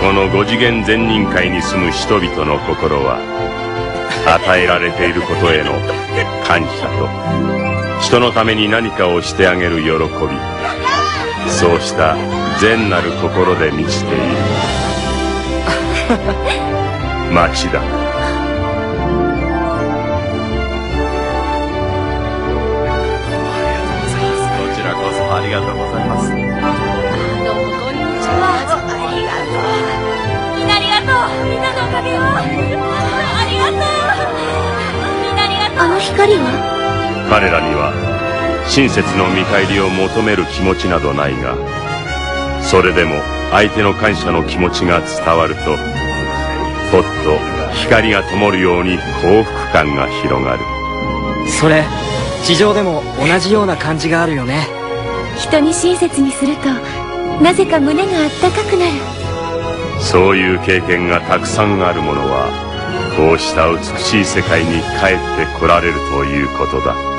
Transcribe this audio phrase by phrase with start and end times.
[0.00, 3.18] この五次元善人界に住む人々の心は
[4.26, 5.72] 与えられていることへの
[6.46, 7.08] 感謝と
[8.00, 9.96] 人のために何かをしてあげる喜び
[11.50, 12.16] そうした
[12.60, 14.22] 善なる心で満ちている。
[17.32, 17.80] 町だ。
[17.80, 17.86] こ
[24.74, 26.85] ちらこそありがとうございます。
[35.88, 37.28] の光は？
[37.30, 37.92] 彼らには
[38.68, 41.56] 親切の見返りを求める気持ちなどないが
[42.62, 45.76] それでも相手の感謝の気持ちが伝わると
[46.90, 47.38] ぽっと
[47.74, 50.60] 光が灯るように幸福感が広がる。
[51.48, 51.84] それ
[52.42, 54.66] 地上でも同じような感じがあるよね。
[55.38, 56.68] 人に親切にすると
[57.42, 58.92] なぜか胸があったかくなる。
[60.00, 62.48] そういう経験がたくさんある者は
[63.16, 64.80] こうした美しい世界に帰っ
[65.36, 67.15] てこられるということだ。